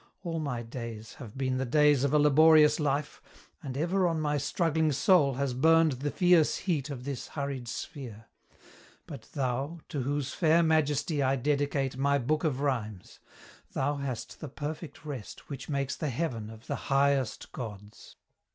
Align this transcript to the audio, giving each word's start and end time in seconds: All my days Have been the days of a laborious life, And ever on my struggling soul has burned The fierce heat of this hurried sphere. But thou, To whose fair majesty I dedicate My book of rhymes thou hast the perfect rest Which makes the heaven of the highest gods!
All 0.23 0.39
my 0.39 0.63
days 0.63 1.13
Have 1.19 1.37
been 1.37 1.59
the 1.59 1.63
days 1.63 2.03
of 2.03 2.11
a 2.11 2.17
laborious 2.17 2.79
life, 2.79 3.21
And 3.61 3.77
ever 3.77 4.07
on 4.07 4.19
my 4.19 4.39
struggling 4.39 4.91
soul 4.91 5.35
has 5.35 5.53
burned 5.53 5.91
The 6.01 6.09
fierce 6.09 6.55
heat 6.57 6.89
of 6.89 7.03
this 7.03 7.27
hurried 7.27 7.67
sphere. 7.67 8.25
But 9.05 9.29
thou, 9.33 9.77
To 9.89 10.01
whose 10.01 10.33
fair 10.33 10.63
majesty 10.63 11.21
I 11.21 11.35
dedicate 11.35 11.97
My 11.97 12.17
book 12.17 12.43
of 12.43 12.61
rhymes 12.61 13.19
thou 13.73 13.97
hast 13.97 14.39
the 14.39 14.49
perfect 14.49 15.05
rest 15.05 15.49
Which 15.51 15.69
makes 15.69 15.95
the 15.95 16.09
heaven 16.09 16.49
of 16.49 16.65
the 16.65 16.75
highest 16.89 17.51
gods! 17.51 18.15